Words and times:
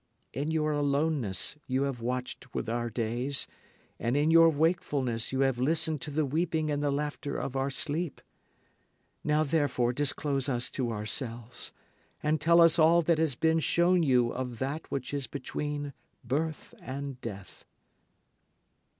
In 0.33 0.49
your 0.49 0.71
aloneness 0.71 1.57
you 1.67 1.83
have 1.83 2.01
watched 2.01 2.55
with 2.55 2.67
our 2.67 2.89
days, 2.89 3.45
and 3.99 4.17
in 4.17 4.31
your 4.31 4.49
wakefulness 4.49 5.31
you 5.31 5.41
have 5.41 5.59
listened 5.59 6.01
to 6.01 6.09
the 6.09 6.25
weeping 6.25 6.71
and 6.71 6.81
the 6.81 6.89
laughter 6.89 7.37
of 7.37 7.55
our 7.55 7.69
sleep. 7.69 8.19
Now 9.23 9.43
therefore 9.43 9.93
disclose 9.93 10.49
us 10.49 10.71
to 10.71 10.89
ourselves, 10.91 11.71
and 12.23 12.41
tell 12.41 12.61
us 12.61 12.79
all 12.79 13.03
that 13.03 13.19
has 13.19 13.35
been 13.35 13.59
shown 13.59 14.01
you 14.01 14.31
of 14.31 14.57
that 14.57 14.89
which 14.89 15.13
is 15.13 15.27
between 15.27 15.93
birth 16.25 16.73
and 16.81 17.21
death. 17.21 17.63